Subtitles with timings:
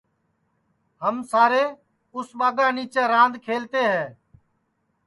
[1.03, 1.63] ہم سارے
[2.15, 4.03] اُس ٻاگا کے نیچے راند کھلتے ہے